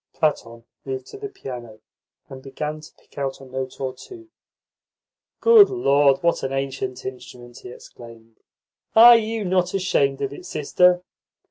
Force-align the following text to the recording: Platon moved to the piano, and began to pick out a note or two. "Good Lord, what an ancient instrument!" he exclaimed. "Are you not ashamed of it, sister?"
Platon 0.15 0.63
moved 0.83 1.05
to 1.11 1.19
the 1.19 1.29
piano, 1.29 1.79
and 2.27 2.41
began 2.41 2.81
to 2.81 2.91
pick 2.97 3.19
out 3.19 3.39
a 3.39 3.45
note 3.45 3.79
or 3.79 3.93
two. 3.93 4.29
"Good 5.41 5.69
Lord, 5.69 6.23
what 6.23 6.41
an 6.41 6.51
ancient 6.51 7.05
instrument!" 7.05 7.59
he 7.59 7.69
exclaimed. 7.69 8.39
"Are 8.95 9.15
you 9.15 9.45
not 9.45 9.75
ashamed 9.75 10.21
of 10.23 10.33
it, 10.33 10.47
sister?" 10.47 11.03